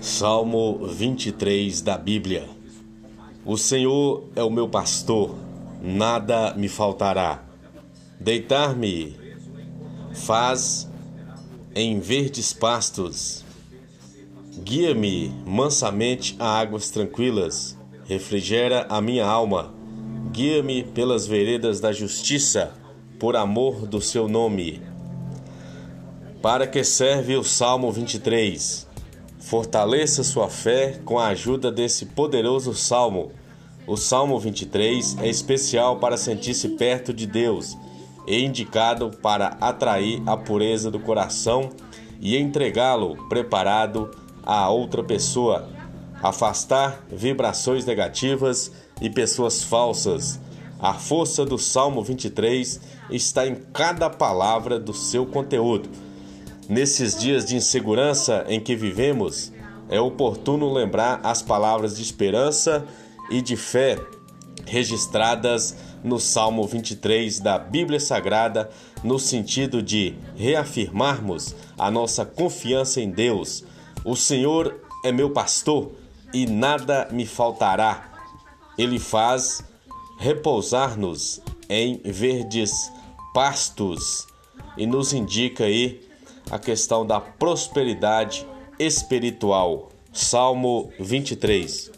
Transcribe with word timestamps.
Salmo 0.00 0.86
23 0.86 1.80
da 1.80 1.98
Bíblia. 1.98 2.48
O 3.44 3.56
Senhor 3.56 4.24
é 4.36 4.42
o 4.42 4.50
meu 4.50 4.68
pastor, 4.68 5.34
nada 5.82 6.54
me 6.54 6.68
faltará. 6.68 7.42
Deitar-me 8.20 9.16
faz 10.14 10.88
em 11.74 11.98
verdes 11.98 12.52
pastos. 12.52 13.44
Guia-me 14.62 15.30
mansamente 15.44 16.36
a 16.38 16.58
águas 16.58 16.90
tranquilas. 16.90 17.76
Refrigera 18.06 18.86
a 18.88 19.00
minha 19.00 19.26
alma. 19.26 19.74
Guia-me 20.30 20.84
pelas 20.84 21.26
veredas 21.26 21.80
da 21.80 21.92
justiça, 21.92 22.72
por 23.18 23.34
amor 23.34 23.86
do 23.86 24.00
seu 24.00 24.28
nome. 24.28 24.80
Para 26.40 26.68
que 26.68 26.84
serve 26.84 27.36
o 27.36 27.42
Salmo 27.42 27.90
23? 27.90 28.87
Fortaleça 29.48 30.22
sua 30.22 30.50
fé 30.50 31.00
com 31.06 31.18
a 31.18 31.28
ajuda 31.28 31.72
desse 31.72 32.04
poderoso 32.04 32.74
salmo. 32.74 33.32
O 33.86 33.96
Salmo 33.96 34.38
23 34.38 35.16
é 35.22 35.26
especial 35.26 35.96
para 35.96 36.18
sentir-se 36.18 36.68
perto 36.76 37.14
de 37.14 37.26
Deus 37.26 37.74
e 38.26 38.44
indicado 38.44 39.10
para 39.22 39.56
atrair 39.58 40.22
a 40.26 40.36
pureza 40.36 40.90
do 40.90 41.00
coração 41.00 41.70
e 42.20 42.36
entregá-lo 42.36 43.26
preparado 43.26 44.10
a 44.42 44.68
outra 44.68 45.02
pessoa, 45.02 45.66
afastar 46.22 47.06
vibrações 47.10 47.86
negativas 47.86 48.70
e 49.00 49.08
pessoas 49.08 49.62
falsas. 49.62 50.38
A 50.78 50.92
força 50.92 51.46
do 51.46 51.56
Salmo 51.56 52.04
23 52.04 52.82
está 53.10 53.46
em 53.46 53.54
cada 53.72 54.10
palavra 54.10 54.78
do 54.78 54.92
seu 54.92 55.24
conteúdo 55.24 55.88
Nesses 56.68 57.16
dias 57.18 57.46
de 57.46 57.56
insegurança 57.56 58.44
em 58.46 58.60
que 58.60 58.76
vivemos, 58.76 59.50
é 59.88 59.98
oportuno 59.98 60.70
lembrar 60.70 61.18
as 61.24 61.40
palavras 61.40 61.96
de 61.96 62.02
esperança 62.02 62.86
e 63.30 63.40
de 63.40 63.56
fé 63.56 63.98
registradas 64.66 65.74
no 66.04 66.20
Salmo 66.20 66.66
23 66.66 67.40
da 67.40 67.58
Bíblia 67.58 67.98
Sagrada, 67.98 68.68
no 69.02 69.18
sentido 69.18 69.82
de 69.82 70.14
reafirmarmos 70.36 71.56
a 71.78 71.90
nossa 71.90 72.26
confiança 72.26 73.00
em 73.00 73.10
Deus. 73.10 73.64
O 74.04 74.14
Senhor 74.14 74.78
é 75.02 75.10
meu 75.10 75.30
pastor 75.30 75.92
e 76.34 76.44
nada 76.44 77.08
me 77.10 77.24
faltará. 77.24 78.12
Ele 78.76 78.98
faz 78.98 79.64
repousar-nos 80.18 81.40
em 81.66 81.98
verdes 82.04 82.92
pastos 83.32 84.26
e 84.76 84.86
nos 84.86 85.14
indica 85.14 85.64
aí 85.64 86.07
a 86.50 86.58
questão 86.58 87.06
da 87.06 87.20
prosperidade 87.20 88.46
espiritual. 88.78 89.90
Salmo 90.12 90.92
23. 90.98 91.90